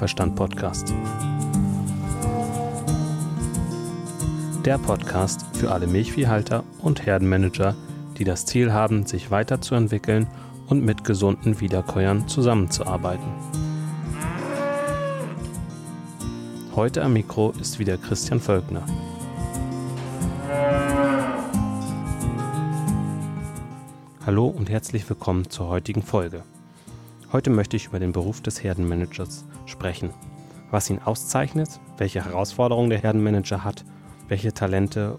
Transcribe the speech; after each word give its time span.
Kuhverstand 0.00 0.34
Podcast. 0.34 0.94
Der 4.64 4.78
Podcast 4.78 5.44
für 5.52 5.72
alle 5.72 5.86
Milchviehhalter 5.86 6.64
und 6.78 7.04
Herdenmanager, 7.04 7.74
die 8.16 8.24
das 8.24 8.46
Ziel 8.46 8.72
haben, 8.72 9.04
sich 9.04 9.30
weiterzuentwickeln 9.30 10.26
und 10.68 10.82
mit 10.82 11.04
gesunden 11.04 11.60
Wiederkäuern 11.60 12.26
zusammenzuarbeiten. 12.28 13.30
Heute 16.74 17.02
am 17.02 17.12
Mikro 17.12 17.52
ist 17.60 17.78
wieder 17.78 17.98
Christian 17.98 18.40
Völkner. 18.40 18.86
Hallo 24.24 24.46
und 24.46 24.70
herzlich 24.70 25.06
willkommen 25.10 25.50
zur 25.50 25.68
heutigen 25.68 26.02
Folge. 26.02 26.42
Heute 27.32 27.50
möchte 27.50 27.76
ich 27.76 27.86
über 27.86 28.00
den 28.00 28.10
Beruf 28.10 28.40
des 28.40 28.64
Herdenmanagers 28.64 29.44
sprechen. 29.64 30.10
Was 30.72 30.90
ihn 30.90 30.98
auszeichnet, 30.98 31.80
welche 31.96 32.24
Herausforderungen 32.24 32.90
der 32.90 32.98
Herdenmanager 32.98 33.62
hat, 33.62 33.84
welche 34.26 34.52
Talente 34.52 35.16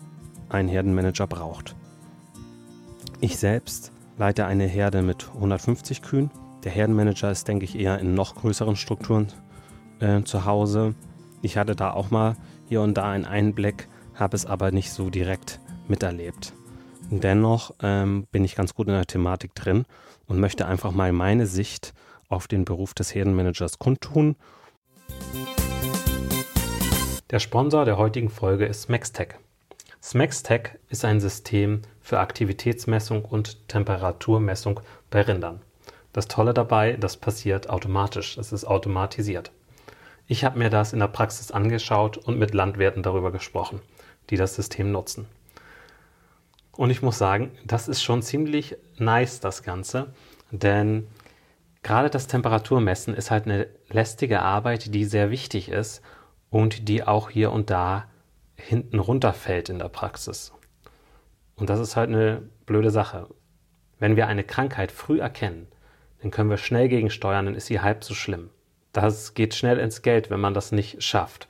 ein 0.50 0.68
Herdenmanager 0.68 1.26
braucht. 1.26 1.74
Ich 3.22 3.38
selbst 3.38 3.94
leite 4.18 4.46
eine 4.46 4.66
Herde 4.66 5.02
mit 5.02 5.30
150 5.36 6.02
Kühen. 6.02 6.32
Der 6.66 6.74
Herdenmanager 6.74 7.32
ist, 7.32 7.48
denke 7.48 7.64
ich, 7.64 7.80
eher 7.80 8.00
in 8.00 8.14
noch 8.14 8.36
größeren 8.36 8.76
Strukturen 8.76 9.28
äh, 10.02 10.22
zu 10.24 10.44
Hause. 10.44 10.96
Ich 11.42 11.56
hatte 11.56 11.78
da 11.78 11.92
auch 11.92 12.12
mal 12.12 12.36
hier 12.68 12.82
und 12.82 12.96
da 12.96 13.10
einen 13.10 13.26
Einblick, 13.26 13.88
habe 14.16 14.36
es 14.36 14.46
aber 14.46 14.72
nicht 14.72 14.92
so 14.92 15.10
direkt 15.10 15.62
miterlebt. 15.88 16.54
Dennoch 17.10 17.72
ähm, 17.82 18.28
bin 18.32 18.44
ich 18.44 18.56
ganz 18.56 18.74
gut 18.74 18.88
in 18.88 18.94
der 18.94 19.06
Thematik 19.06 19.56
drin 19.56 19.86
und 20.28 20.40
möchte 20.40 20.66
einfach 20.66 20.92
mal 20.92 21.12
meine 21.12 21.48
Sicht 21.48 21.94
auf 22.30 22.48
den 22.48 22.66
Beruf 22.66 22.94
des 22.94 23.14
Herdenmanagers 23.14 23.80
kundtun. 23.80 24.36
Der 27.30 27.40
Sponsor 27.40 27.86
der 27.86 27.98
heutigen 27.98 28.30
Folge 28.30 28.66
ist 28.66 28.84
Smextech. 28.84 29.36
Smextech 30.04 30.80
ist 30.90 31.06
ein 31.06 31.20
System 31.20 31.82
für 32.02 32.20
Aktivitätsmessung 32.20 33.24
und 33.24 33.68
Temperaturmessung 33.68 34.80
bei 35.10 35.22
Rindern. 35.22 35.62
Das 36.14 36.28
Tolle 36.28 36.54
dabei, 36.54 36.94
das 36.94 37.18
passiert 37.18 37.70
automatisch, 37.70 38.38
es 38.38 38.52
ist 38.52 38.66
automatisiert. 38.66 39.52
Ich 40.28 40.44
habe 40.44 40.60
mir 40.60 40.70
das 40.70 40.94
in 40.94 41.00
der 41.00 41.08
Praxis 41.08 41.52
angeschaut 41.52 42.18
und 42.18 42.38
mit 42.38 42.54
Landwirten 42.54 43.04
darüber 43.04 43.32
gesprochen, 43.32 43.82
die 44.30 44.38
das 44.38 44.56
System 44.56 44.92
nutzen. 44.92 45.28
Und 46.82 46.90
ich 46.90 47.04
muss 47.04 47.20
sagen, 47.20 47.52
das 47.64 47.88
ist 47.88 48.02
schon 48.02 48.24
ziemlich 48.24 48.76
nice, 48.98 49.40
das 49.40 49.62
Ganze. 49.62 50.16
Denn 50.50 51.06
gerade 51.84 52.10
das 52.10 52.26
Temperaturmessen 52.26 53.14
ist 53.14 53.30
halt 53.30 53.46
eine 53.46 53.68
lästige 53.92 54.42
Arbeit, 54.42 54.92
die 54.96 55.06
sehr 55.06 55.30
wichtig 55.30 55.70
ist 55.70 56.02
und 56.50 56.90
die 56.90 57.04
auch 57.04 57.30
hier 57.30 57.52
und 57.52 57.70
da 57.70 58.10
hinten 58.56 58.98
runterfällt 58.98 59.70
in 59.70 59.78
der 59.78 59.90
Praxis. 59.90 60.54
Und 61.56 61.70
das 61.70 61.80
ist 61.80 61.96
halt 61.96 62.10
eine 62.10 62.50
blöde 62.66 62.90
Sache. 62.90 63.28
Wenn 64.00 64.16
wir 64.16 64.26
eine 64.26 64.44
Krankheit 64.44 64.92
früh 64.92 65.20
erkennen, 65.20 65.68
dann 66.24 66.32
können 66.32 66.50
wir 66.50 66.58
schnell 66.58 66.90
gegensteuern, 66.90 67.46
dann 67.46 67.54
ist 67.54 67.68
sie 67.68 67.82
halb 67.82 68.04
so 68.04 68.16
schlimm. 68.16 68.50
Das 68.92 69.36
geht 69.36 69.54
schnell 69.54 69.78
ins 69.78 70.02
Geld, 70.02 70.32
wenn 70.32 70.40
man 70.40 70.56
das 70.56 70.72
nicht 70.72 71.04
schafft. 71.04 71.48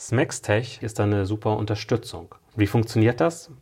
Smextech 0.00 0.82
ist 0.82 0.98
eine 0.98 1.26
super 1.26 1.58
Unterstützung. 1.58 2.34
Wie 2.56 2.66
funktioniert 2.66 3.20
das? 3.20 3.52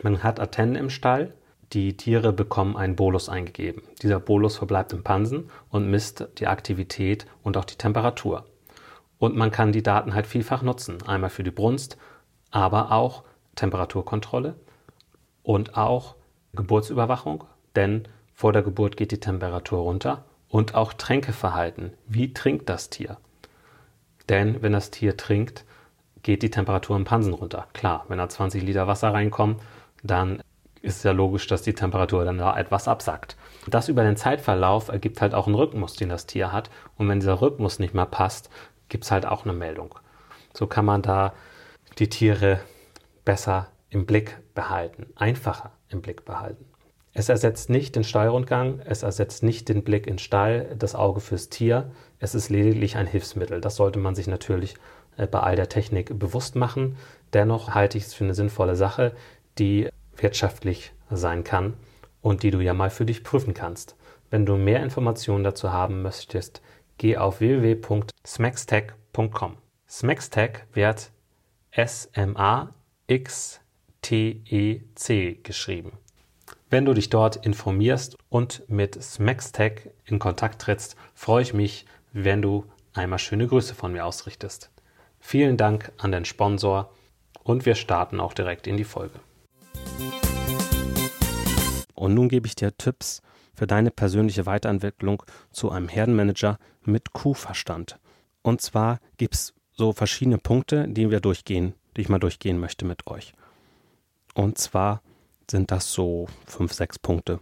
Man 0.00 0.22
hat 0.22 0.40
Antennen 0.40 0.76
im 0.76 0.90
Stall. 0.90 1.34
Die 1.72 1.96
Tiere 1.96 2.32
bekommen 2.32 2.76
einen 2.76 2.96
Bolus 2.96 3.28
eingegeben. 3.28 3.82
Dieser 4.02 4.20
Bolus 4.20 4.56
verbleibt 4.56 4.92
im 4.92 5.02
Pansen 5.02 5.50
und 5.70 5.90
misst 5.90 6.28
die 6.38 6.46
Aktivität 6.46 7.26
und 7.42 7.56
auch 7.56 7.64
die 7.64 7.76
Temperatur. 7.76 8.44
Und 9.18 9.36
man 9.36 9.50
kann 9.50 9.72
die 9.72 9.82
Daten 9.82 10.14
halt 10.14 10.26
vielfach 10.26 10.62
nutzen. 10.62 10.98
Einmal 11.06 11.30
für 11.30 11.44
die 11.44 11.50
Brunst, 11.50 11.96
aber 12.50 12.92
auch 12.92 13.24
Temperaturkontrolle 13.54 14.54
und 15.42 15.76
auch 15.76 16.16
Geburtsüberwachung, 16.54 17.44
denn 17.76 18.08
vor 18.34 18.52
der 18.52 18.62
Geburt 18.62 18.96
geht 18.96 19.12
die 19.12 19.20
Temperatur 19.20 19.80
runter 19.80 20.24
und 20.48 20.74
auch 20.74 20.92
Tränkeverhalten. 20.92 21.94
Wie 22.06 22.34
trinkt 22.34 22.68
das 22.68 22.90
Tier? 22.90 23.16
Denn 24.28 24.62
wenn 24.62 24.72
das 24.72 24.90
Tier 24.90 25.16
trinkt, 25.16 25.64
geht 26.22 26.42
die 26.42 26.50
Temperatur 26.50 26.96
im 26.96 27.04
Pansen 27.04 27.32
runter. 27.32 27.66
Klar, 27.72 28.04
wenn 28.08 28.18
da 28.18 28.28
20 28.28 28.62
Liter 28.62 28.86
Wasser 28.86 29.12
reinkommen, 29.12 29.56
dann 30.02 30.42
ist 30.82 31.04
ja 31.04 31.12
logisch, 31.12 31.46
dass 31.46 31.62
die 31.62 31.74
Temperatur 31.74 32.24
dann 32.24 32.38
da 32.38 32.56
etwas 32.58 32.88
absackt. 32.88 33.36
Das 33.68 33.88
über 33.88 34.02
den 34.02 34.16
Zeitverlauf 34.16 34.88
ergibt 34.88 35.20
halt 35.20 35.34
auch 35.34 35.46
einen 35.46 35.54
Rhythmus, 35.54 35.94
den 35.94 36.08
das 36.08 36.26
Tier 36.26 36.52
hat. 36.52 36.70
Und 36.96 37.08
wenn 37.08 37.20
dieser 37.20 37.40
Rhythmus 37.40 37.78
nicht 37.78 37.94
mehr 37.94 38.06
passt, 38.06 38.50
gibt 38.88 39.04
es 39.04 39.10
halt 39.10 39.24
auch 39.24 39.44
eine 39.44 39.52
Meldung. 39.52 39.94
So 40.52 40.66
kann 40.66 40.84
man 40.84 41.02
da 41.02 41.32
die 41.98 42.08
Tiere 42.08 42.60
besser 43.24 43.68
im 43.90 44.06
Blick 44.06 44.38
behalten, 44.54 45.06
einfacher 45.16 45.72
im 45.88 46.02
Blick 46.02 46.24
behalten. 46.24 46.64
Es 47.14 47.28
ersetzt 47.28 47.68
nicht 47.68 47.94
den 47.94 48.04
Stallrundgang, 48.04 48.80
es 48.84 49.02
ersetzt 49.02 49.42
nicht 49.42 49.68
den 49.68 49.84
Blick 49.84 50.06
in 50.06 50.18
Stall, 50.18 50.74
das 50.78 50.94
Auge 50.94 51.20
fürs 51.20 51.50
Tier. 51.50 51.90
Es 52.18 52.34
ist 52.34 52.48
lediglich 52.48 52.96
ein 52.96 53.06
Hilfsmittel. 53.06 53.60
Das 53.60 53.76
sollte 53.76 53.98
man 53.98 54.14
sich 54.14 54.26
natürlich 54.26 54.76
äh, 55.18 55.26
bei 55.26 55.40
all 55.40 55.56
der 55.56 55.68
Technik 55.68 56.18
bewusst 56.18 56.56
machen. 56.56 56.96
Dennoch 57.34 57.74
halte 57.74 57.98
ich 57.98 58.04
es 58.04 58.14
für 58.14 58.24
eine 58.24 58.34
sinnvolle 58.34 58.76
Sache, 58.76 59.12
die 59.58 59.88
wirtschaftlich 60.16 60.92
sein 61.10 61.44
kann 61.44 61.74
und 62.20 62.42
die 62.42 62.50
du 62.50 62.60
ja 62.60 62.74
mal 62.74 62.90
für 62.90 63.06
dich 63.06 63.24
prüfen 63.24 63.54
kannst. 63.54 63.96
Wenn 64.30 64.44
du 64.46 64.56
mehr 64.56 64.82
Informationen 64.82 65.44
dazu 65.44 65.72
haben 65.72 66.02
möchtest, 66.02 66.60
geh 66.98 67.16
auf 67.16 67.40
www.smextech.com. 67.40 69.56
Smextech 69.88 70.64
wird 70.72 71.10
S-M-A-X-T-E-C 71.70 72.70
geschrieben. 75.42 75.92
Wenn 76.70 76.84
du 76.86 76.94
dich 76.94 77.10
dort 77.10 77.44
informierst 77.44 78.16
und 78.30 78.62
mit 78.68 79.02
Smextech 79.02 79.90
in 80.06 80.18
Kontakt 80.18 80.62
trittst, 80.62 80.96
freue 81.14 81.42
ich 81.42 81.52
mich, 81.52 81.84
wenn 82.12 82.40
du 82.40 82.64
einmal 82.94 83.18
schöne 83.18 83.46
Grüße 83.46 83.74
von 83.74 83.92
mir 83.92 84.06
ausrichtest. 84.06 84.70
Vielen 85.20 85.58
Dank 85.58 85.92
an 85.98 86.12
den 86.12 86.24
Sponsor 86.24 86.90
und 87.42 87.66
wir 87.66 87.74
starten 87.74 88.20
auch 88.20 88.32
direkt 88.32 88.66
in 88.66 88.78
die 88.78 88.84
Folge. 88.84 89.20
Und 92.02 92.14
nun 92.14 92.28
gebe 92.28 92.48
ich 92.48 92.56
dir 92.56 92.76
Tipps 92.76 93.22
für 93.54 93.68
deine 93.68 93.92
persönliche 93.92 94.44
Weiterentwicklung 94.44 95.22
zu 95.52 95.70
einem 95.70 95.88
Herdenmanager 95.88 96.58
mit 96.82 97.12
Kuhverstand. 97.12 98.00
Und 98.42 98.60
zwar 98.60 98.98
gibt 99.18 99.36
es 99.36 99.54
so 99.70 99.92
verschiedene 99.92 100.38
Punkte, 100.38 100.88
die 100.88 101.12
wir 101.12 101.20
durchgehen, 101.20 101.74
die 101.96 102.00
ich 102.00 102.08
mal 102.08 102.18
durchgehen 102.18 102.58
möchte 102.58 102.84
mit 102.86 103.06
euch. 103.06 103.34
Und 104.34 104.58
zwar 104.58 105.00
sind 105.48 105.70
das 105.70 105.92
so 105.92 106.26
fünf, 106.44 106.72
sechs 106.72 106.98
Punkte, 106.98 107.38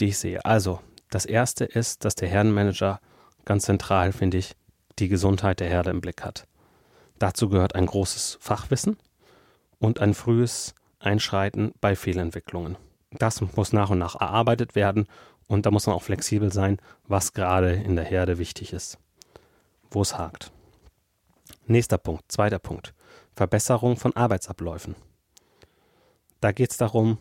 die 0.00 0.06
ich 0.06 0.18
sehe. 0.18 0.44
Also, 0.44 0.80
das 1.08 1.26
erste 1.26 1.64
ist, 1.64 2.04
dass 2.04 2.16
der 2.16 2.26
Herdenmanager 2.26 2.98
ganz 3.44 3.66
zentral, 3.66 4.10
finde 4.10 4.38
ich, 4.38 4.56
die 4.98 5.06
Gesundheit 5.06 5.60
der 5.60 5.68
Herde 5.68 5.90
im 5.90 6.00
Blick 6.00 6.24
hat. 6.24 6.48
Dazu 7.20 7.48
gehört 7.48 7.76
ein 7.76 7.86
großes 7.86 8.38
Fachwissen 8.40 8.96
und 9.78 10.00
ein 10.00 10.12
frühes 10.12 10.74
Einschreiten 10.98 11.72
bei 11.80 11.94
Fehlentwicklungen 11.94 12.76
das 13.18 13.40
muss 13.40 13.72
nach 13.72 13.90
und 13.90 13.98
nach 13.98 14.20
erarbeitet 14.20 14.74
werden 14.74 15.06
und 15.48 15.66
da 15.66 15.70
muss 15.70 15.86
man 15.86 15.96
auch 15.96 16.02
flexibel 16.02 16.52
sein, 16.52 16.78
was 17.06 17.32
gerade 17.32 17.72
in 17.72 17.96
der 17.96 18.04
Herde 18.04 18.38
wichtig 18.38 18.72
ist, 18.72 18.98
wo 19.90 20.02
es 20.02 20.18
hakt. 20.18 20.52
Nächster 21.66 21.98
Punkt, 21.98 22.30
zweiter 22.30 22.58
Punkt, 22.58 22.94
Verbesserung 23.34 23.96
von 23.96 24.14
Arbeitsabläufen. 24.14 24.94
Da 26.40 26.52
geht 26.52 26.70
es 26.70 26.76
darum, 26.76 27.18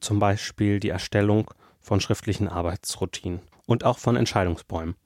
zum 0.00 0.18
Beispiel 0.18 0.80
die 0.80 0.88
Erstellung 0.88 1.50
von 1.80 2.00
schriftlichen 2.00 2.48
Arbeitsroutinen 2.48 3.40
und 3.66 3.84
auch 3.84 3.98
von 3.98 4.16
Entscheidungsbäumen, 4.16 4.96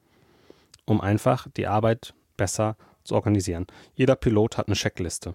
um 0.85 1.01
einfach 1.01 1.49
die 1.57 1.67
Arbeit 1.67 2.15
besser 2.37 2.77
zu 3.05 3.15
organisieren. 3.15 3.67
Jeder 3.95 4.17
Pilot 4.17 4.57
hat 4.57 4.69
eine 4.69 4.77
Checkliste, 4.77 5.35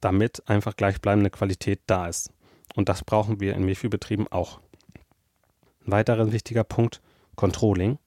damit 0.00 0.42
einfach 0.48 0.76
gleichbleibende 0.76 1.30
Qualität 1.30 1.80
da 1.86 2.08
ist. 2.08 2.32
Und 2.74 2.88
das 2.88 3.04
brauchen 3.04 3.40
wir 3.40 3.54
in 3.54 3.64
Milchviehbetrieben 3.64 4.28
auch. 4.28 4.60
Ein 5.86 5.92
weiterer 5.92 6.32
wichtiger 6.32 6.64
Punkt, 6.64 7.00
Controlling. 7.36 7.98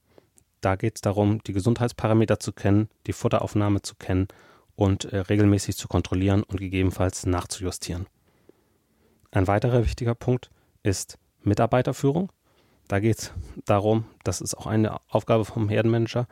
Da 0.60 0.76
geht 0.76 0.96
es 0.96 1.00
darum, 1.00 1.42
die 1.44 1.52
Gesundheitsparameter 1.52 2.38
zu 2.38 2.52
kennen, 2.52 2.88
die 3.06 3.12
Futteraufnahme 3.12 3.82
zu 3.82 3.94
kennen 3.94 4.28
und 4.76 5.04
äh, 5.06 5.18
regelmäßig 5.18 5.76
zu 5.76 5.88
kontrollieren 5.88 6.42
und 6.42 6.58
gegebenenfalls 6.58 7.26
nachzujustieren. 7.26 8.06
Ein 9.30 9.46
weiterer 9.46 9.84
wichtiger 9.84 10.14
Punkt 10.14 10.50
ist 10.82 11.18
Mitarbeiterführung. 11.42 12.30
Da 12.88 12.98
geht 12.98 13.18
es 13.18 13.32
darum, 13.64 14.04
das 14.24 14.40
ist 14.40 14.54
auch 14.54 14.66
eine 14.66 14.98
Aufgabe 15.08 15.44
vom 15.44 15.68
Herdenmanager, 15.68 16.26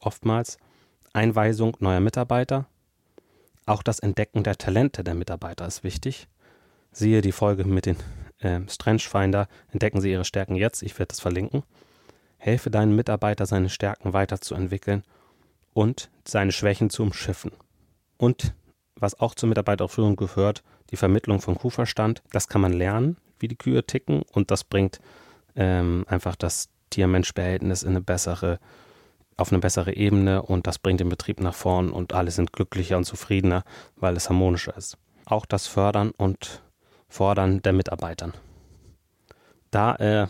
oftmals 0.00 0.58
Einweisung 1.12 1.76
neuer 1.78 2.00
Mitarbeiter. 2.00 2.66
Auch 3.66 3.82
das 3.82 4.00
Entdecken 4.00 4.42
der 4.42 4.58
Talente 4.58 5.04
der 5.04 5.14
Mitarbeiter 5.14 5.66
ist 5.66 5.84
wichtig. 5.84 6.26
Siehe 6.92 7.22
die 7.22 7.32
Folge 7.32 7.64
mit 7.64 7.86
den 7.86 7.96
äh, 8.40 8.60
Strange. 8.68 9.02
Entdecken 9.72 10.00
Sie 10.00 10.10
Ihre 10.10 10.24
Stärken 10.24 10.54
jetzt. 10.54 10.82
Ich 10.82 10.98
werde 10.98 11.08
das 11.08 11.20
verlinken. 11.20 11.62
Helfe 12.38 12.70
deinen 12.70 12.94
Mitarbeiter, 12.94 13.46
seine 13.46 13.70
Stärken 13.70 14.12
weiterzuentwickeln 14.12 15.04
und 15.72 16.10
seine 16.26 16.52
Schwächen 16.52 16.90
zu 16.90 17.02
umschiffen. 17.02 17.52
Und 18.18 18.54
was 18.96 19.18
auch 19.18 19.34
zur 19.34 19.48
Mitarbeiterführung 19.48 20.16
gehört, 20.16 20.62
die 20.90 20.96
Vermittlung 20.96 21.40
von 21.40 21.56
Kuhverstand. 21.56 22.22
Das 22.30 22.48
kann 22.48 22.60
man 22.60 22.72
lernen, 22.72 23.16
wie 23.38 23.48
die 23.48 23.56
Kühe 23.56 23.84
ticken 23.84 24.22
und 24.32 24.50
das 24.50 24.62
bringt 24.62 25.00
ähm, 25.56 26.04
einfach 26.08 26.36
das 26.36 26.68
Tier-Mensch-Verhältnis 26.90 27.82
in 27.82 27.90
eine 27.90 28.00
bessere, 28.00 28.60
auf 29.36 29.50
eine 29.50 29.58
bessere 29.58 29.94
Ebene 29.94 30.42
und 30.42 30.66
das 30.66 30.78
bringt 30.78 31.00
den 31.00 31.08
Betrieb 31.08 31.40
nach 31.40 31.54
vorn 31.54 31.90
und 31.90 32.12
alle 32.12 32.30
sind 32.30 32.52
glücklicher 32.52 32.96
und 32.96 33.04
zufriedener, 33.04 33.64
weil 33.96 34.16
es 34.16 34.28
harmonischer 34.28 34.76
ist. 34.76 34.98
Auch 35.24 35.46
das 35.46 35.66
Fördern 35.66 36.10
und 36.10 36.62
Fordern 37.12 37.60
der 37.60 37.74
Mitarbeitern. 37.74 38.32
Da 39.70 39.96
äh, 39.96 40.28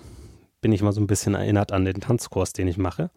bin 0.61 0.73
ich 0.73 0.82
mal 0.82 0.93
so 0.93 1.00
ein 1.00 1.06
bisschen 1.06 1.34
erinnert 1.34 1.70
an 1.70 1.84
den 1.84 2.00
Tanzkurs, 2.00 2.52
den 2.52 2.67
ich 2.67 2.76
mache. 2.76 3.11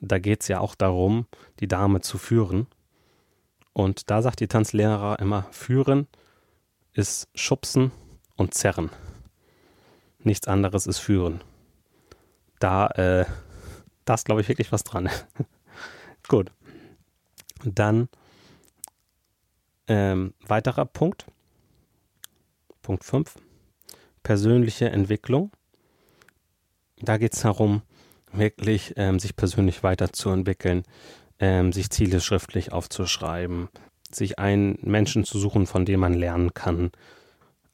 Da 0.00 0.18
geht 0.18 0.42
es 0.42 0.48
ja 0.48 0.58
auch 0.58 0.74
darum, 0.74 1.26
die 1.60 1.68
Dame 1.68 2.00
zu 2.00 2.18
führen. 2.18 2.66
Und 3.72 4.10
da 4.10 4.22
sagt 4.22 4.40
die 4.40 4.48
Tanzlehrer 4.48 5.20
immer, 5.20 5.46
führen 5.52 6.08
ist 6.94 7.28
schubsen 7.34 7.92
und 8.34 8.54
zerren. 8.54 8.90
Nichts 10.18 10.48
anderes 10.48 10.88
ist 10.88 10.98
führen. 10.98 11.44
Da, 12.58 12.88
äh, 12.88 13.24
da 14.04 14.14
ist, 14.14 14.24
glaube 14.24 14.40
ich, 14.40 14.48
wirklich 14.48 14.72
was 14.72 14.82
dran. 14.82 15.08
Gut. 16.28 16.50
Dann 17.64 18.08
ähm, 19.86 20.34
weiterer 20.44 20.86
Punkt. 20.86 21.26
Punkt 22.86 23.02
5. 23.02 23.34
Persönliche 24.22 24.90
Entwicklung. 24.90 25.50
Da 27.00 27.16
geht 27.16 27.34
es 27.34 27.40
darum, 27.40 27.82
wirklich 28.30 28.94
ähm, 28.94 29.18
sich 29.18 29.34
persönlich 29.34 29.82
weiterzuentwickeln, 29.82 30.84
ähm, 31.40 31.72
sich 31.72 31.90
Ziele 31.90 32.20
schriftlich 32.20 32.70
aufzuschreiben, 32.70 33.70
sich 34.12 34.38
einen 34.38 34.78
Menschen 34.82 35.24
zu 35.24 35.40
suchen, 35.40 35.66
von 35.66 35.84
dem 35.84 35.98
man 35.98 36.14
lernen 36.14 36.54
kann, 36.54 36.92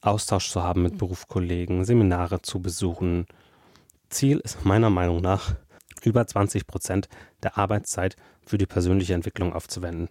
Austausch 0.01 0.49
zu 0.49 0.63
haben 0.63 0.81
mit 0.81 0.97
Berufskollegen, 0.97 1.85
Seminare 1.85 2.41
zu 2.41 2.59
besuchen. 2.59 3.27
Ziel 4.09 4.39
ist 4.39 4.65
meiner 4.65 4.89
Meinung 4.89 5.21
nach, 5.21 5.53
über 6.01 6.25
20 6.25 6.65
Prozent 6.65 7.07
der 7.43 7.55
Arbeitszeit 7.59 8.15
für 8.47 8.57
die 8.57 8.65
persönliche 8.65 9.13
Entwicklung 9.13 9.53
aufzuwenden. 9.53 10.09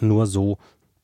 Nur 0.00 0.26
so 0.26 0.58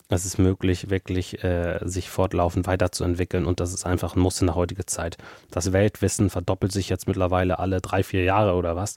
ist 0.08 0.24
es 0.24 0.38
möglich, 0.38 0.90
wirklich 0.90 1.44
äh, 1.44 1.80
sich 1.82 2.08
fortlaufend 2.08 2.66
weiterzuentwickeln 2.66 3.44
und 3.44 3.60
das 3.60 3.74
ist 3.74 3.84
einfach 3.84 4.16
ein 4.16 4.20
Muss 4.20 4.40
in 4.40 4.46
der 4.46 4.56
heutigen 4.56 4.86
Zeit. 4.86 5.18
Das 5.50 5.72
Weltwissen 5.72 6.30
verdoppelt 6.30 6.72
sich 6.72 6.88
jetzt 6.88 7.06
mittlerweile 7.06 7.58
alle 7.58 7.80
drei, 7.80 8.02
vier 8.02 8.24
Jahre 8.24 8.54
oder 8.54 8.74
was. 8.74 8.96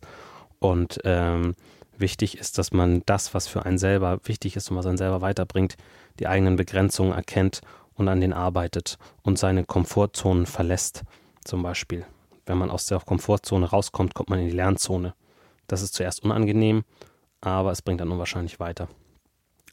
Und 0.59 0.99
ähm, 1.03 1.55
wichtig 1.97 2.37
ist, 2.37 2.57
dass 2.57 2.71
man 2.71 3.03
das, 3.05 3.33
was 3.33 3.47
für 3.47 3.65
einen 3.65 3.77
selber 3.77 4.19
wichtig 4.23 4.55
ist 4.55 4.71
und 4.71 4.77
was 4.77 4.85
einen 4.85 4.97
selber 4.97 5.21
weiterbringt, 5.21 5.75
die 6.19 6.27
eigenen 6.27 6.55
Begrenzungen 6.55 7.13
erkennt 7.13 7.61
und 7.95 8.07
an 8.07 8.21
denen 8.21 8.33
arbeitet 8.33 8.97
und 9.21 9.37
seine 9.37 9.65
Komfortzonen 9.65 10.45
verlässt. 10.45 11.03
Zum 11.43 11.61
Beispiel, 11.63 12.05
wenn 12.45 12.57
man 12.57 12.69
aus 12.69 12.85
der 12.85 12.99
Komfortzone 12.99 13.65
rauskommt, 13.65 14.13
kommt 14.13 14.29
man 14.29 14.39
in 14.39 14.47
die 14.47 14.55
Lernzone. 14.55 15.13
Das 15.67 15.81
ist 15.81 15.93
zuerst 15.93 16.23
unangenehm, 16.23 16.83
aber 17.41 17.71
es 17.71 17.81
bringt 17.81 18.01
dann 18.01 18.11
unwahrscheinlich 18.11 18.59
weiter. 18.59 18.87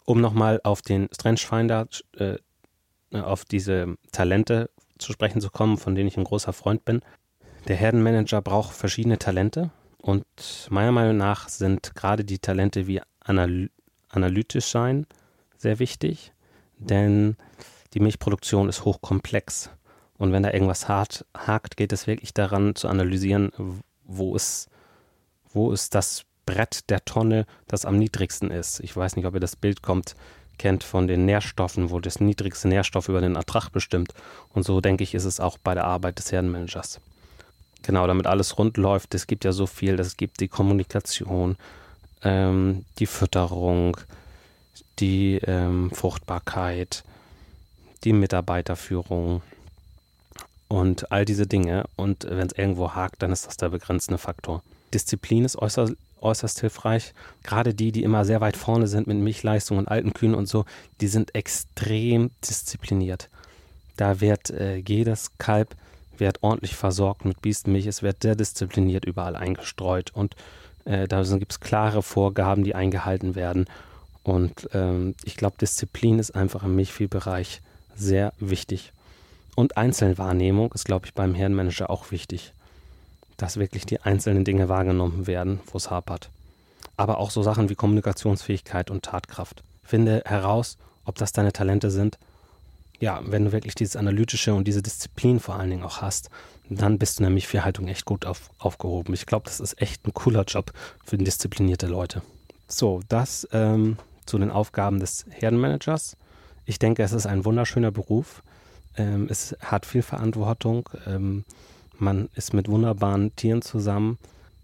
Um 0.08 0.22
nochmal 0.22 0.60
auf 0.64 0.80
den 0.80 1.08
Strange 1.12 1.38
Finder, 1.38 1.86
äh, 2.16 2.38
auf 3.12 3.44
diese 3.44 3.96
Talente 4.10 4.70
zu 4.96 5.12
sprechen 5.12 5.42
zu 5.42 5.50
kommen, 5.50 5.76
von 5.76 5.94
denen 5.94 6.08
ich 6.08 6.16
ein 6.16 6.24
großer 6.24 6.54
Freund 6.54 6.84
bin. 6.86 7.02
Der 7.66 7.76
Herdenmanager 7.76 8.40
braucht 8.40 8.74
verschiedene 8.74 9.18
Talente 9.18 9.70
und 9.98 10.24
meiner 10.70 10.92
Meinung 10.92 11.18
nach 11.18 11.50
sind 11.50 11.94
gerade 11.94 12.24
die 12.24 12.38
Talente 12.38 12.86
wie 12.86 13.02
anal 13.20 13.68
analytisch 14.08 14.64
sein 14.64 15.06
sehr 15.58 15.78
wichtig, 15.78 16.32
denn 16.78 17.36
die 17.92 18.00
Milchproduktion 18.00 18.70
ist 18.70 18.86
hochkomplex. 18.86 19.70
Und 20.16 20.32
wenn 20.32 20.42
da 20.42 20.52
irgendwas 20.52 20.88
hart, 20.88 21.26
hakt, 21.36 21.76
geht 21.76 21.92
es 21.92 22.06
wirklich 22.06 22.32
daran 22.32 22.74
zu 22.74 22.88
analysieren, 22.88 23.52
wo 24.04 24.34
ist, 24.34 24.68
wo 25.52 25.70
ist 25.72 25.94
das 25.94 26.24
Brett 26.48 26.88
der 26.88 27.04
Tonne, 27.04 27.44
das 27.66 27.84
am 27.84 27.98
niedrigsten 27.98 28.50
ist. 28.50 28.80
Ich 28.80 28.96
weiß 28.96 29.16
nicht, 29.16 29.26
ob 29.26 29.34
ihr 29.34 29.40
das 29.40 29.54
Bild 29.54 29.82
kommt, 29.82 30.16
kennt 30.56 30.82
von 30.82 31.06
den 31.06 31.26
Nährstoffen, 31.26 31.90
wo 31.90 32.00
das 32.00 32.20
niedrigste 32.20 32.68
Nährstoff 32.68 33.10
über 33.10 33.20
den 33.20 33.36
Ertrag 33.36 33.68
bestimmt. 33.68 34.14
Und 34.54 34.62
so 34.62 34.80
denke 34.80 35.04
ich, 35.04 35.14
ist 35.14 35.26
es 35.26 35.40
auch 35.40 35.58
bei 35.58 35.74
der 35.74 35.84
Arbeit 35.84 36.18
des 36.18 36.32
Herdenmanagers. 36.32 37.00
Genau, 37.82 38.06
damit 38.06 38.26
alles 38.26 38.56
rund 38.56 38.78
läuft. 38.78 39.14
Es 39.14 39.26
gibt 39.26 39.44
ja 39.44 39.52
so 39.52 39.66
viel. 39.66 40.00
Es 40.00 40.16
gibt 40.16 40.40
die 40.40 40.48
Kommunikation, 40.48 41.58
ähm, 42.22 42.86
die 42.98 43.06
Fütterung, 43.06 43.98
die 45.00 45.40
ähm, 45.44 45.90
Fruchtbarkeit, 45.90 47.04
die 48.04 48.14
Mitarbeiterführung 48.14 49.42
und 50.68 51.12
all 51.12 51.26
diese 51.26 51.46
Dinge. 51.46 51.84
Und 51.94 52.24
wenn 52.24 52.46
es 52.46 52.56
irgendwo 52.56 52.94
hakt, 52.94 53.22
dann 53.22 53.32
ist 53.32 53.46
das 53.46 53.58
der 53.58 53.68
begrenzende 53.68 54.16
Faktor. 54.16 54.62
Disziplin 54.94 55.44
ist 55.44 55.56
äußerst, 55.56 55.92
äußerst 56.22 56.60
hilfreich. 56.60 57.14
Gerade 57.42 57.74
die, 57.74 57.92
die 57.92 58.02
immer 58.02 58.24
sehr 58.24 58.40
weit 58.40 58.56
vorne 58.56 58.86
sind 58.86 59.06
mit 59.06 59.18
Milchleistung 59.18 59.78
und 59.78 59.88
alten 59.88 60.12
Kühen 60.12 60.34
und 60.34 60.46
so, 60.48 60.64
die 61.00 61.08
sind 61.08 61.34
extrem 61.34 62.30
diszipliniert. 62.48 63.28
Da 63.96 64.20
wird 64.20 64.50
äh, 64.50 64.76
jedes 64.76 65.36
Kalb 65.38 65.74
wird 66.18 66.42
ordentlich 66.42 66.74
versorgt 66.74 67.24
mit 67.24 67.42
Biestenmilch. 67.42 67.86
Es 67.86 68.02
wird 68.02 68.22
sehr 68.22 68.34
diszipliniert 68.34 69.04
überall 69.04 69.36
eingestreut 69.36 70.10
und 70.12 70.34
äh, 70.84 71.06
da 71.06 71.22
gibt 71.22 71.52
es 71.52 71.60
klare 71.60 72.02
Vorgaben, 72.02 72.64
die 72.64 72.74
eingehalten 72.74 73.34
werden. 73.34 73.66
Und 74.22 74.68
ähm, 74.72 75.14
ich 75.24 75.36
glaube, 75.36 75.56
Disziplin 75.60 76.18
ist 76.18 76.34
einfach 76.34 76.64
im 76.64 76.74
Milchviehbereich 76.74 77.62
sehr 77.94 78.32
wichtig. 78.38 78.92
Und 79.54 79.76
Einzelwahrnehmung 79.76 80.72
ist, 80.72 80.84
glaube 80.84 81.06
ich, 81.06 81.14
beim 81.14 81.34
Herrenmanager 81.34 81.90
auch 81.90 82.10
wichtig, 82.10 82.52
dass 83.38 83.56
wirklich 83.56 83.86
die 83.86 84.02
einzelnen 84.02 84.44
Dinge 84.44 84.68
wahrgenommen 84.68 85.26
werden, 85.26 85.60
wo 85.72 85.78
es 85.78 85.90
hapert. 85.90 86.28
Aber 86.98 87.18
auch 87.18 87.30
so 87.30 87.42
Sachen 87.42 87.70
wie 87.70 87.74
Kommunikationsfähigkeit 87.74 88.90
und 88.90 89.04
Tatkraft. 89.04 89.62
Finde 89.82 90.22
heraus, 90.26 90.76
ob 91.06 91.14
das 91.14 91.32
deine 91.32 91.52
Talente 91.52 91.90
sind. 91.90 92.18
Ja, 93.00 93.20
wenn 93.24 93.46
du 93.46 93.52
wirklich 93.52 93.76
dieses 93.76 93.96
Analytische 93.96 94.52
und 94.54 94.66
diese 94.66 94.82
Disziplin 94.82 95.40
vor 95.40 95.54
allen 95.54 95.70
Dingen 95.70 95.84
auch 95.84 96.02
hast, 96.02 96.30
dann 96.68 96.98
bist 96.98 97.18
du 97.18 97.22
nämlich 97.22 97.46
für 97.46 97.64
Haltung 97.64 97.86
echt 97.86 98.04
gut 98.04 98.26
auf, 98.26 98.50
aufgehoben. 98.58 99.14
Ich 99.14 99.24
glaube, 99.24 99.46
das 99.46 99.60
ist 99.60 99.80
echt 99.80 100.06
ein 100.06 100.12
cooler 100.12 100.42
Job 100.42 100.72
für 101.04 101.16
disziplinierte 101.16 101.86
Leute. 101.86 102.22
So, 102.66 103.00
das 103.08 103.48
ähm, 103.52 103.96
zu 104.26 104.36
den 104.38 104.50
Aufgaben 104.50 104.98
des 104.98 105.24
Herdenmanagers. 105.30 106.16
Ich 106.66 106.78
denke, 106.78 107.04
es 107.04 107.12
ist 107.12 107.26
ein 107.26 107.44
wunderschöner 107.44 107.92
Beruf. 107.92 108.42
Ähm, 108.96 109.28
es 109.30 109.56
hat 109.60 109.86
viel 109.86 110.02
Verantwortung. 110.02 110.90
Ähm, 111.06 111.44
man 111.98 112.28
ist 112.34 112.54
mit 112.54 112.68
wunderbaren 112.68 113.34
Tieren 113.36 113.62
zusammen. 113.62 114.18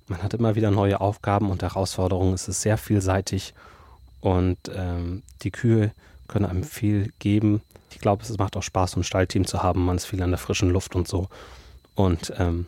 Man 0.07 0.23
hat 0.23 0.35
immer 0.35 0.55
wieder 0.55 0.71
neue 0.71 1.01
Aufgaben 1.01 1.51
und 1.51 1.63
Herausforderungen. 1.63 2.35
Es 2.35 2.49
ist 2.49 2.63
sehr 2.63 2.79
vielseitig 2.79 3.55
und 4.21 4.59
ähm, 4.75 5.23
die 5.43 5.51
Kühe 5.51 5.93
können 6.29 6.47
einem 6.47 6.65
viel 6.65 7.13
geben. 7.19 7.63
Ich 7.91 7.99
glaube, 7.99 8.23
es 8.23 8.37
macht 8.39 8.57
auch 8.57 8.63
Spaß, 8.63 8.97
ein 8.97 9.05
Stallteam 9.05 9.47
zu 9.47 9.63
haben. 9.63 9.85
Man 9.85 9.97
ist 9.97 10.07
viel 10.07 10.23
an 10.23 10.31
der 10.31 10.39
frischen 10.39 10.71
Luft 10.71 10.95
und 10.95 11.09
so. 11.09 11.29
Und 11.95 12.33
ähm, 12.39 12.67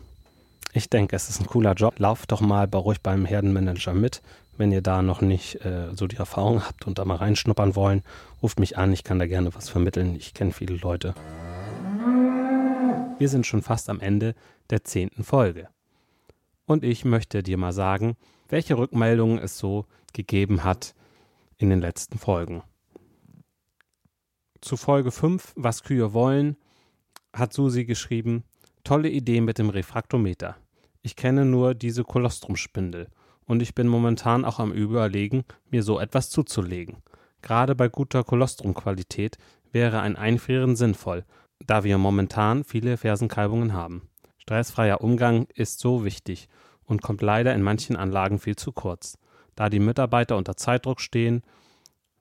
ich 0.73 0.89
denke, 0.89 1.15
es 1.15 1.29
ist 1.29 1.41
ein 1.41 1.47
cooler 1.47 1.73
Job. 1.73 1.99
Lauft 1.99 2.31
doch 2.31 2.41
mal 2.41 2.67
bei 2.67 2.77
ruhig 2.77 3.01
beim 3.01 3.25
Herdenmanager 3.25 3.93
mit. 3.93 4.21
Wenn 4.57 4.71
ihr 4.71 4.81
da 4.81 5.01
noch 5.01 5.21
nicht 5.21 5.63
äh, 5.65 5.95
so 5.95 6.07
die 6.07 6.17
Erfahrung 6.17 6.63
habt 6.65 6.87
und 6.87 6.97
da 6.97 7.05
mal 7.05 7.17
reinschnuppern 7.17 7.75
wollen, 7.75 8.03
ruft 8.41 8.59
mich 8.59 8.77
an. 8.77 8.93
Ich 8.93 9.03
kann 9.03 9.19
da 9.19 9.27
gerne 9.27 9.53
was 9.53 9.69
vermitteln. 9.69 10.15
Ich 10.15 10.33
kenne 10.33 10.51
viele 10.51 10.75
Leute. 10.75 11.13
Wir 13.19 13.29
sind 13.29 13.47
schon 13.47 13.63
fast 13.63 13.89
am 13.89 13.99
Ende 13.99 14.35
der 14.69 14.83
zehnten 14.83 15.23
Folge. 15.23 15.69
Und 16.65 16.83
ich 16.83 17.03
möchte 17.03 17.41
dir 17.41 17.57
mal 17.57 17.73
sagen, 17.73 18.15
welche 18.47 18.77
Rückmeldungen 18.77 19.39
es 19.39 19.57
so 19.57 19.85
gegeben 20.13 20.63
hat 20.63 20.93
in 21.57 21.69
den 21.69 21.81
letzten 21.81 22.19
Folgen. 22.19 22.61
Zu 24.61 24.77
Folge 24.77 25.11
5, 25.11 25.53
was 25.55 25.83
Kühe 25.83 26.13
wollen, 26.13 26.57
hat 27.33 27.53
Susi 27.53 27.85
geschrieben, 27.85 28.43
tolle 28.83 29.09
Idee 29.09 29.41
mit 29.41 29.57
dem 29.57 29.69
Refraktometer. 29.69 30.55
Ich 31.01 31.15
kenne 31.15 31.45
nur 31.45 31.73
diese 31.73 32.03
Kolostrumspindel 32.03 33.07
und 33.45 33.61
ich 33.61 33.73
bin 33.73 33.87
momentan 33.87 34.45
auch 34.45 34.59
am 34.59 34.71
Überlegen, 34.71 35.43
mir 35.71 35.81
so 35.81 35.99
etwas 35.99 36.29
zuzulegen. 36.29 36.97
Gerade 37.41 37.75
bei 37.75 37.87
guter 37.87 38.23
Kolostrumqualität 38.23 39.37
wäre 39.71 40.01
ein 40.01 40.15
Einfrieren 40.15 40.75
sinnvoll, 40.75 41.25
da 41.65 41.83
wir 41.83 41.97
momentan 41.97 42.63
viele 42.63 42.97
Fersenkalbungen 42.97 43.73
haben. 43.73 44.09
Stressfreier 44.37 45.01
Umgang 45.01 45.47
ist 45.53 45.79
so 45.79 46.05
wichtig 46.05 46.47
und 46.85 47.01
kommt 47.01 47.21
leider 47.21 47.53
in 47.53 47.61
manchen 47.61 47.95
Anlagen 47.95 48.39
viel 48.39 48.55
zu 48.55 48.71
kurz, 48.71 49.17
da 49.55 49.69
die 49.69 49.79
Mitarbeiter 49.79 50.37
unter 50.37 50.55
Zeitdruck 50.55 51.01
stehen. 51.01 51.41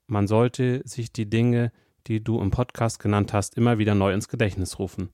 Man 0.07 0.27
sollte 0.27 0.83
sich 0.85 1.13
die 1.13 1.29
Dinge, 1.29 1.73
die 2.07 2.23
du 2.23 2.41
im 2.41 2.51
Podcast 2.51 2.99
genannt 2.99 3.33
hast, 3.33 3.57
immer 3.57 3.79
wieder 3.79 3.95
neu 3.95 4.13
ins 4.13 4.29
Gedächtnis 4.29 4.79
rufen. 4.79 5.11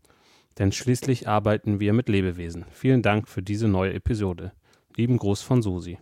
Denn 0.59 0.73
schließlich 0.73 1.29
arbeiten 1.29 1.81
wir 1.81 1.93
mit 1.93 2.09
Lebewesen. 2.09 2.67
Vielen 2.71 3.03
Dank 3.03 3.29
für 3.29 3.43
diese 3.43 3.69
neue 3.69 3.95
Episode. 3.95 4.53
Lieben 4.97 5.17
Gruß 5.17 5.41
von 5.43 5.63
Susi. 5.63 5.99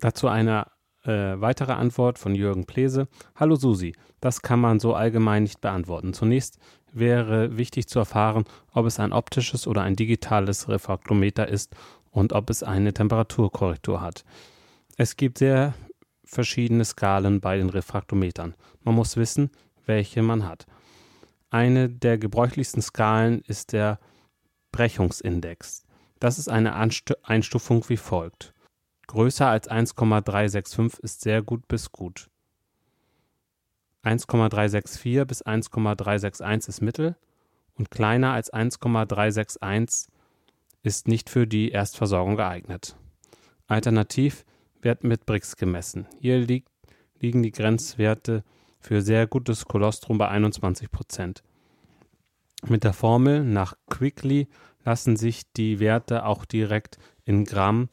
Dazu 0.00 0.28
eine 0.28 0.66
äh, 1.04 1.40
weitere 1.40 1.72
Antwort 1.72 2.18
von 2.18 2.34
Jürgen 2.34 2.64
Plese. 2.64 3.08
Hallo 3.36 3.56
Susi, 3.56 3.94
das 4.20 4.42
kann 4.42 4.60
man 4.60 4.80
so 4.80 4.94
allgemein 4.94 5.42
nicht 5.42 5.60
beantworten. 5.60 6.14
Zunächst 6.14 6.58
wäre 6.92 7.56
wichtig 7.56 7.88
zu 7.88 7.98
erfahren, 7.98 8.44
ob 8.72 8.86
es 8.86 9.00
ein 9.00 9.12
optisches 9.12 9.66
oder 9.66 9.82
ein 9.82 9.96
digitales 9.96 10.68
Refraktometer 10.68 11.48
ist 11.48 11.74
und 12.10 12.32
ob 12.32 12.50
es 12.50 12.62
eine 12.62 12.92
Temperaturkorrektur 12.92 14.00
hat. 14.00 14.24
Es 14.96 15.16
gibt 15.16 15.38
sehr 15.38 15.74
verschiedene 16.24 16.84
Skalen 16.84 17.40
bei 17.40 17.56
den 17.56 17.70
Refraktometern. 17.70 18.54
Man 18.82 18.94
muss 18.94 19.16
wissen, 19.16 19.50
welche 19.86 20.22
man 20.22 20.46
hat. 20.46 20.66
Eine 21.50 21.88
der 21.88 22.18
gebräuchlichsten 22.18 22.80
Skalen 22.80 23.42
ist 23.46 23.72
der 23.72 23.98
Brechungsindex. 24.70 25.84
Das 26.18 26.38
ist 26.38 26.48
eine 26.48 26.74
Anst 26.74 27.12
Einstufung 27.24 27.84
wie 27.88 27.96
folgt. 27.96 28.54
Größer 29.06 29.48
als 29.48 29.68
1,365 29.68 31.02
ist 31.02 31.20
sehr 31.20 31.42
gut 31.42 31.68
bis 31.68 31.92
gut. 31.92 32.30
1,364 34.02 35.26
bis 35.26 35.42
1,361 35.42 36.68
ist 36.68 36.82
mittel 36.82 37.16
und 37.74 37.90
kleiner 37.90 38.32
als 38.32 38.50
1,361 38.50 40.12
ist 40.82 41.08
nicht 41.08 41.30
für 41.30 41.46
die 41.46 41.70
Erstversorgung 41.70 42.36
geeignet. 42.36 42.96
Alternativ 43.66 44.44
wird 44.80 45.04
mit 45.04 45.24
Brix 45.24 45.56
gemessen. 45.56 46.06
Hier 46.20 46.38
liegt, 46.38 46.68
liegen 47.20 47.42
die 47.42 47.52
Grenzwerte 47.52 48.42
für 48.80 49.00
sehr 49.00 49.26
gutes 49.26 49.64
Kolostrum 49.64 50.18
bei 50.18 50.28
21 50.28 50.90
Prozent. 50.90 51.44
Mit 52.66 52.84
der 52.84 52.92
Formel 52.92 53.44
nach 53.44 53.74
Quickly 53.88 54.48
lassen 54.84 55.16
sich 55.16 55.50
die 55.52 55.78
Werte 55.78 56.26
auch 56.26 56.44
direkt 56.44 56.98
in 57.24 57.44
Gramm 57.44 57.88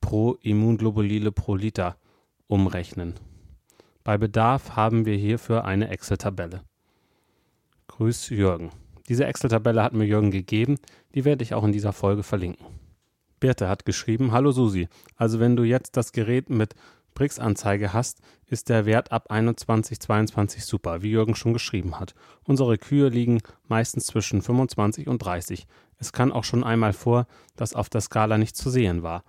pro 0.00 0.34
Immunglobulile 0.34 1.32
pro 1.32 1.56
Liter 1.56 1.96
umrechnen. 2.46 3.14
Bei 4.04 4.18
Bedarf 4.18 4.74
haben 4.74 5.04
wir 5.04 5.16
hierfür 5.16 5.64
eine 5.64 5.88
Excel-Tabelle. 5.88 6.62
Grüß 7.86 8.30
Jürgen. 8.30 8.70
Diese 9.08 9.26
Excel-Tabelle 9.26 9.82
hat 9.82 9.92
mir 9.92 10.04
Jürgen 10.04 10.32
gegeben, 10.32 10.78
die 11.14 11.24
werde 11.24 11.44
ich 11.44 11.54
auch 11.54 11.62
in 11.62 11.70
dieser 11.70 11.92
Folge 11.92 12.24
verlinken. 12.24 12.66
Birte 13.38 13.68
hat 13.68 13.84
geschrieben, 13.84 14.32
Hallo 14.32 14.50
Susi, 14.50 14.88
also 15.16 15.38
wenn 15.38 15.54
du 15.54 15.62
jetzt 15.62 15.96
das 15.96 16.10
Gerät 16.10 16.50
mit 16.50 16.74
Brix-Anzeige 17.14 17.92
hast, 17.92 18.20
ist 18.46 18.68
der 18.68 18.86
Wert 18.86 19.12
ab 19.12 19.30
21, 19.30 20.00
22 20.00 20.64
super, 20.64 21.02
wie 21.02 21.10
Jürgen 21.10 21.36
schon 21.36 21.52
geschrieben 21.52 22.00
hat. 22.00 22.14
Unsere 22.44 22.78
Kühe 22.78 23.08
liegen 23.08 23.40
meistens 23.68 24.06
zwischen 24.06 24.42
25 24.42 25.06
und 25.08 25.18
30. 25.18 25.66
Es 25.98 26.12
kann 26.12 26.32
auch 26.32 26.44
schon 26.44 26.64
einmal 26.64 26.92
vor, 26.92 27.26
dass 27.54 27.74
auf 27.74 27.88
der 27.88 28.00
Skala 28.00 28.38
nicht 28.38 28.56
zu 28.56 28.70
sehen 28.70 29.02
war. 29.02 29.22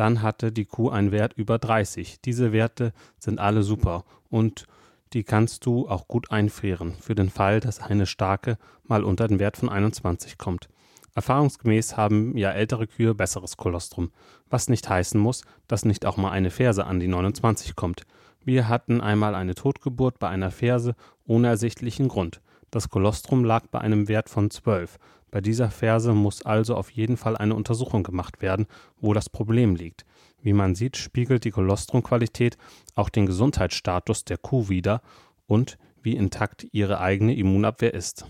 Dann 0.00 0.22
hatte 0.22 0.50
die 0.50 0.64
Kuh 0.64 0.88
einen 0.88 1.12
Wert 1.12 1.34
über 1.34 1.58
30. 1.58 2.22
Diese 2.22 2.52
Werte 2.52 2.94
sind 3.18 3.38
alle 3.38 3.62
super 3.62 4.06
und 4.30 4.66
die 5.12 5.24
kannst 5.24 5.66
du 5.66 5.90
auch 5.90 6.08
gut 6.08 6.30
einfrieren, 6.30 6.94
für 6.98 7.14
den 7.14 7.28
Fall, 7.28 7.60
dass 7.60 7.82
eine 7.82 8.06
starke 8.06 8.56
mal 8.84 9.04
unter 9.04 9.28
den 9.28 9.38
Wert 9.38 9.58
von 9.58 9.68
21 9.68 10.38
kommt. 10.38 10.70
Erfahrungsgemäß 11.14 11.98
haben 11.98 12.34
ja 12.38 12.50
ältere 12.50 12.86
Kühe 12.86 13.14
besseres 13.14 13.58
Kolostrum, 13.58 14.10
was 14.48 14.70
nicht 14.70 14.88
heißen 14.88 15.20
muss, 15.20 15.42
dass 15.68 15.84
nicht 15.84 16.06
auch 16.06 16.16
mal 16.16 16.30
eine 16.30 16.48
Ferse 16.48 16.86
an 16.86 16.98
die 16.98 17.08
29 17.08 17.76
kommt. 17.76 18.06
Wir 18.42 18.68
hatten 18.68 19.02
einmal 19.02 19.34
eine 19.34 19.54
Totgeburt 19.54 20.18
bei 20.18 20.30
einer 20.30 20.50
Ferse 20.50 20.94
ohne 21.26 21.48
ersichtlichen 21.48 22.08
Grund. 22.08 22.40
Das 22.70 22.88
Kolostrum 22.88 23.44
lag 23.44 23.66
bei 23.66 23.82
einem 23.82 24.08
Wert 24.08 24.30
von 24.30 24.50
12. 24.50 24.98
Bei 25.30 25.40
dieser 25.40 25.70
Ferse 25.70 26.12
muss 26.12 26.42
also 26.42 26.74
auf 26.76 26.90
jeden 26.90 27.16
Fall 27.16 27.36
eine 27.36 27.54
Untersuchung 27.54 28.02
gemacht 28.02 28.42
werden, 28.42 28.66
wo 29.00 29.14
das 29.14 29.28
Problem 29.28 29.76
liegt. 29.76 30.04
Wie 30.42 30.52
man 30.52 30.74
sieht, 30.74 30.96
spiegelt 30.96 31.44
die 31.44 31.50
Kolostrumqualität 31.50 32.56
auch 32.94 33.08
den 33.08 33.26
Gesundheitsstatus 33.26 34.24
der 34.24 34.38
Kuh 34.38 34.68
wider 34.68 35.02
und 35.46 35.78
wie 36.02 36.16
intakt 36.16 36.66
ihre 36.72 37.00
eigene 37.00 37.34
Immunabwehr 37.34 37.94
ist. 37.94 38.26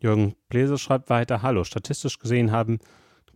Jürgen 0.00 0.34
Bläse 0.48 0.78
schreibt 0.78 1.10
weiter, 1.10 1.42
hallo, 1.42 1.64
statistisch 1.64 2.18
gesehen 2.18 2.52
haben 2.52 2.78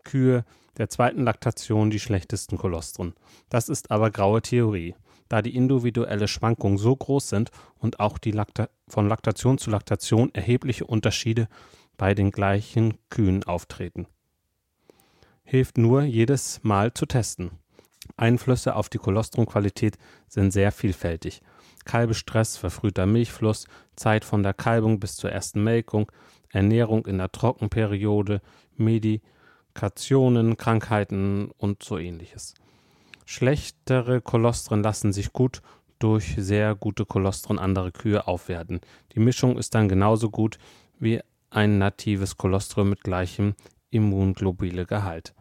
Kühe 0.05 0.45
der 0.79 0.89
zweiten 0.89 1.23
Laktation 1.23 1.91
die 1.91 2.01
schlechtesten 2.01 2.57
Kolostren. 2.57 3.15
Das 3.49 3.69
ist 3.69 3.91
aber 3.91 4.11
graue 4.11 4.43
Theorie, 4.43 4.95
da 5.33 5.41
die 5.41 5.57
individuelle 5.57 6.29
Schwankungen 6.29 6.77
so 6.77 6.95
groß 6.95 7.31
sind 7.31 7.51
und 7.79 8.01
auch 8.01 8.19
die 8.19 8.33
Lakta 8.33 8.69
von 8.87 9.09
Laktation 9.09 9.57
zu 9.57 9.71
Laktation 9.71 10.29
erhebliche 10.35 10.85
Unterschiede 10.85 11.49
bei 11.97 12.13
den 12.15 12.31
gleichen 12.31 12.99
Kühen 13.09 13.43
auftreten. 13.45 14.07
Hilft 15.43 15.79
nur 15.79 16.03
jedes 16.03 16.63
Mal 16.63 16.93
zu 16.93 17.07
testen. 17.07 17.53
Einflüsse 18.19 18.77
auf 18.77 18.91
die 18.91 18.99
Kolostrumqualität 18.99 19.97
sind 20.29 20.51
sehr 20.51 20.71
vielfältig. 20.71 21.41
Kalbestress, 21.87 22.59
verfrühter 22.59 23.07
Milchfluss, 23.07 23.67
Zeit 23.97 24.27
von 24.27 24.43
der 24.43 24.53
Kalbung 24.53 25.01
bis 25.01 25.17
zur 25.17 25.33
ersten 25.33 25.65
Melkung, 25.65 26.13
Ernährung 26.51 27.07
in 27.07 27.17
der 27.17 27.33
Trockenperiode, 27.33 28.43
Medikationen, 28.77 30.59
Krankheiten 30.59 31.51
und 31.57 31.83
so 31.83 31.97
ähnliches. 31.97 32.53
Schlechtere 33.35 34.21
Kolostren 34.21 34.83
lassen 34.83 35.15
sich 35.15 35.33
gut 35.33 35.63
durch 35.99 36.35
sehr 36.37 36.75
gute 36.75 37.07
Kolostren 37.07 37.59
anderer 37.59 37.91
Kühe 37.91 38.29
aufwerten. 38.29 38.83
Die 39.15 39.21
Mischung 39.21 39.57
ist 39.57 39.75
dann 39.75 39.89
genauso 39.89 40.29
gut 40.29 40.59
wie 40.99 41.19
ein 41.49 41.79
natives 41.79 42.37
Kolostrum 42.37 42.91
mit 42.91 43.03
gleichem 43.03 43.55
immunglobule 43.89 44.85
Gehalt. 44.85 45.33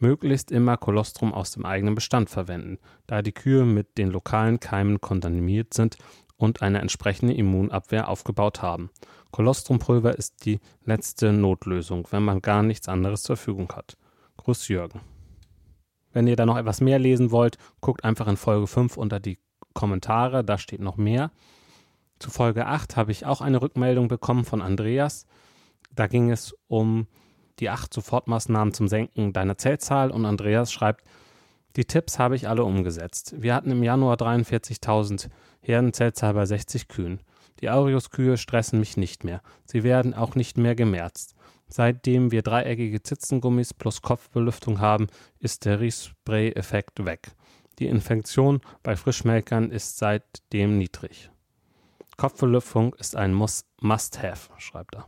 Möglichst 0.00 0.50
immer 0.50 0.76
Kolostrum 0.76 1.32
aus 1.32 1.52
dem 1.52 1.64
eigenen 1.64 1.94
Bestand 1.94 2.30
verwenden, 2.30 2.78
da 3.06 3.22
die 3.22 3.30
Kühe 3.30 3.64
mit 3.64 3.96
den 3.96 4.10
lokalen 4.10 4.58
Keimen 4.58 5.00
kontaminiert 5.00 5.72
sind 5.72 5.98
und 6.36 6.62
eine 6.62 6.80
entsprechende 6.80 7.34
Immunabwehr 7.34 8.08
aufgebaut 8.08 8.60
haben. 8.60 8.90
Kolostrumpulver 9.30 10.18
ist 10.18 10.44
die 10.46 10.58
letzte 10.84 11.32
Notlösung, 11.32 12.08
wenn 12.10 12.24
man 12.24 12.42
gar 12.42 12.64
nichts 12.64 12.88
anderes 12.88 13.22
zur 13.22 13.36
Verfügung 13.36 13.72
hat. 13.72 13.96
Gruß 14.36 14.66
Jürgen. 14.66 15.00
Wenn 16.16 16.28
ihr 16.28 16.36
da 16.36 16.46
noch 16.46 16.56
etwas 16.56 16.80
mehr 16.80 16.98
lesen 16.98 17.30
wollt, 17.30 17.58
guckt 17.82 18.02
einfach 18.02 18.26
in 18.26 18.38
Folge 18.38 18.66
5 18.66 18.96
unter 18.96 19.20
die 19.20 19.38
Kommentare, 19.74 20.42
da 20.42 20.56
steht 20.56 20.80
noch 20.80 20.96
mehr. 20.96 21.30
Zu 22.18 22.30
Folge 22.30 22.64
8 22.64 22.96
habe 22.96 23.12
ich 23.12 23.26
auch 23.26 23.42
eine 23.42 23.60
Rückmeldung 23.60 24.08
bekommen 24.08 24.46
von 24.46 24.62
Andreas. 24.62 25.26
Da 25.94 26.06
ging 26.06 26.30
es 26.30 26.56
um 26.68 27.06
die 27.58 27.68
acht 27.68 27.92
Sofortmaßnahmen 27.92 28.72
zum 28.72 28.88
Senken 28.88 29.34
deiner 29.34 29.58
Zellzahl 29.58 30.10
und 30.10 30.24
Andreas 30.24 30.72
schreibt, 30.72 31.04
die 31.76 31.84
Tipps 31.84 32.18
habe 32.18 32.34
ich 32.34 32.48
alle 32.48 32.64
umgesetzt. 32.64 33.34
Wir 33.36 33.54
hatten 33.54 33.70
im 33.70 33.82
Januar 33.82 34.16
43.000 34.16 35.28
Herdenzellzahl 35.60 36.32
bei 36.32 36.46
60 36.46 36.88
Kühen. 36.88 37.20
Die 37.60 37.68
Aureus-Kühe 37.68 38.38
stressen 38.38 38.80
mich 38.80 38.96
nicht 38.96 39.22
mehr. 39.22 39.42
Sie 39.66 39.82
werden 39.82 40.14
auch 40.14 40.34
nicht 40.34 40.56
mehr 40.56 40.74
gemerzt. 40.74 41.35
Seitdem 41.68 42.30
wir 42.30 42.42
dreieckige 42.42 43.02
Zitzengummis 43.02 43.74
plus 43.74 44.02
Kopfbelüftung 44.02 44.80
haben, 44.80 45.08
ist 45.40 45.64
der 45.64 45.80
Riechspray-Effekt 45.80 47.04
weg. 47.04 47.32
Die 47.78 47.86
Infektion 47.86 48.60
bei 48.82 48.96
Frischmelkern 48.96 49.70
ist 49.70 49.98
seitdem 49.98 50.78
niedrig. 50.78 51.30
Kopfbelüftung 52.16 52.94
ist 52.94 53.16
ein 53.16 53.34
Must-Have, 53.34 54.50
schreibt 54.58 54.94
er. 54.94 55.06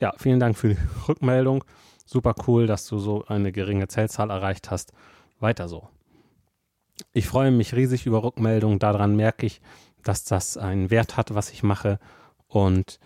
Ja, 0.00 0.14
vielen 0.18 0.38
Dank 0.38 0.56
für 0.56 0.68
die 0.68 0.78
Rückmeldung. 1.08 1.64
Super 2.04 2.34
cool, 2.46 2.66
dass 2.66 2.86
du 2.86 2.98
so 2.98 3.24
eine 3.26 3.50
geringe 3.50 3.88
Zellzahl 3.88 4.30
erreicht 4.30 4.70
hast. 4.70 4.92
Weiter 5.40 5.68
so. 5.68 5.88
Ich 7.12 7.26
freue 7.26 7.50
mich 7.50 7.74
riesig 7.74 8.06
über 8.06 8.22
Rückmeldungen. 8.22 8.78
Daran 8.78 9.16
merke 9.16 9.46
ich, 9.46 9.60
dass 10.04 10.24
das 10.24 10.56
einen 10.56 10.90
Wert 10.90 11.16
hat, 11.16 11.34
was 11.34 11.50
ich 11.50 11.62
mache. 11.62 11.98
Und 12.46 13.00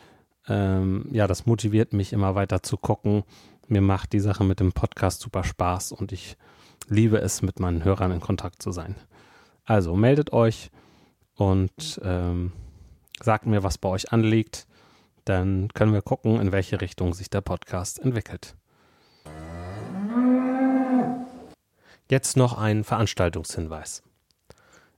ähm, 0.51 1.07
ja, 1.13 1.27
das 1.29 1.47
motiviert 1.47 1.93
mich 1.93 2.13
immer 2.13 2.35
weiter 2.35 2.63
zu 2.63 2.77
gucken. 2.77 3.23
Mir 3.69 3.81
macht 3.81 4.13
die 4.13 4.21
Sache 4.21 4.43
mit 4.43 4.59
dem 4.59 4.73
Podcast 4.73 5.21
super 5.21 5.45
Spaß 5.45 5.93
und 5.93 6.11
ich 6.11 6.37
liebe 6.89 7.19
es, 7.19 7.41
mit 7.41 7.61
meinen 7.61 7.85
Hörern 7.85 8.11
in 8.11 8.21
Kontakt 8.21 8.61
zu 8.61 8.73
sein. 8.73 8.97
Also 9.65 9.95
meldet 9.95 10.33
euch 10.33 10.71
und 11.37 12.01
ähm, 12.03 12.53
sagt 13.23 13.47
mir, 13.47 13.63
was 13.63 13.79
bei 13.79 13.89
euch 13.89 14.13
anliegt. 14.13 14.67
Dann 15.25 15.69
können 15.69 15.93
wir 15.93 16.03
gucken, 16.03 16.41
in 16.41 16.51
welche 16.51 16.81
Richtung 16.81 17.15
sich 17.15 17.31
der 17.31 17.43
Podcast 17.43 18.01
entwickelt. 18.01 18.57
Jetzt 22.11 22.37
noch 22.37 22.59
ein 22.59 22.83
Veranstaltungshinweis. 22.83 24.03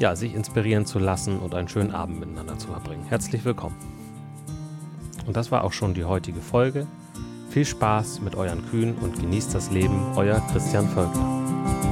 ja, 0.02 0.16
sich 0.16 0.34
inspirieren 0.34 0.86
zu 0.86 1.00
lassen 1.00 1.40
und 1.40 1.56
einen 1.56 1.68
schönen 1.68 1.92
Abend 1.92 2.20
miteinander 2.20 2.58
zu 2.58 2.68
verbringen. 2.68 3.06
Herzlich 3.08 3.46
willkommen. 3.46 3.76
Und 5.28 5.38
das 5.38 5.52
war 5.52 5.64
auch 5.64 5.72
schon 5.72 5.94
die 5.94 6.04
heutige 6.04 6.42
Folge. 6.42 6.88
Viel 7.50 7.66
Spaß 7.66 8.22
mit 8.22 8.36
euren 8.36 8.66
Kühen 8.70 8.96
und 8.96 9.20
genießt 9.20 9.54
das 9.54 9.72
Leben, 9.72 10.02
euer 10.16 10.42
Christian 10.52 10.90
Völkler. 10.90 11.91